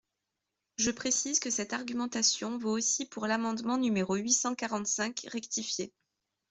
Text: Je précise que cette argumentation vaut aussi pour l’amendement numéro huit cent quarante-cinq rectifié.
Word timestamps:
Je 0.77 0.89
précise 0.89 1.39
que 1.39 1.51
cette 1.51 1.73
argumentation 1.73 2.57
vaut 2.57 2.71
aussi 2.75 3.05
pour 3.05 3.27
l’amendement 3.27 3.77
numéro 3.77 4.15
huit 4.15 4.33
cent 4.33 4.55
quarante-cinq 4.55 5.23
rectifié. 5.27 5.93